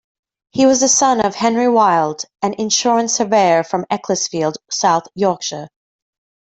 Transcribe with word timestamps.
He 0.49 0.65
was 0.65 0.79
the 0.79 0.87
son 0.87 1.23
of 1.23 1.35
Henry 1.35 1.67
Wilde, 1.67 2.25
an 2.41 2.55
insurance 2.57 3.13
surveyor 3.17 3.63
from 3.63 3.85
Ecclesfield, 3.91 4.57
South 4.71 5.03
Yorkshire. 5.13 5.69